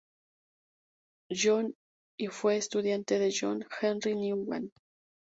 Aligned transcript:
John 1.29 1.75
y 2.19 2.25
fue 2.29 2.57
estudiante 2.57 3.19
de 3.19 3.31
John 3.39 3.63
Henry 3.81 4.15
Newman. 4.15 4.71